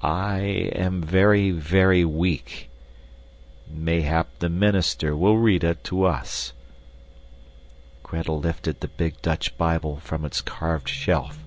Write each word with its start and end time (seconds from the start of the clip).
I 0.00 0.38
am 0.74 1.02
very, 1.02 1.50
very 1.50 2.06
weak. 2.06 2.70
Mayhap 3.68 4.28
the 4.38 4.48
minister 4.48 5.14
will 5.14 5.36
read 5.36 5.62
it 5.62 5.84
to 5.84 6.04
us." 6.06 6.54
Gretel 8.02 8.40
lifted 8.40 8.80
the 8.80 8.88
big 8.88 9.20
Dutch 9.20 9.58
Bible 9.58 9.98
from 9.98 10.24
its 10.24 10.40
carved 10.40 10.88
shelf. 10.88 11.34
Dr. 11.36 11.44